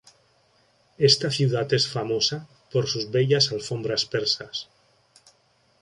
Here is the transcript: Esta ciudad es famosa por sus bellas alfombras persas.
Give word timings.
Esta 0.97 1.29
ciudad 1.29 1.71
es 1.75 1.87
famosa 1.87 2.47
por 2.71 2.87
sus 2.87 3.11
bellas 3.11 3.51
alfombras 3.51 4.05
persas. 4.05 4.67